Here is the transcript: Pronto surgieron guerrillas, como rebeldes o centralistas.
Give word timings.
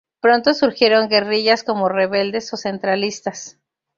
Pronto 0.19 0.55
surgieron 0.55 1.09
guerrillas, 1.09 1.63
como 1.63 1.87
rebeldes 1.87 2.51
o 2.53 2.57
centralistas. 2.57 3.59